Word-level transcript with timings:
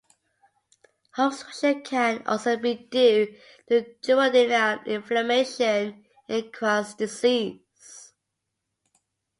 Obstruction 1.15 1.83
can 1.83 2.25
also 2.25 2.57
be 2.57 2.73
due 2.73 3.37
to 3.69 3.83
duodenal 4.01 4.83
inflammation 4.87 6.03
in 6.27 6.51
Crohn's 6.51 6.95
disease. 6.95 8.11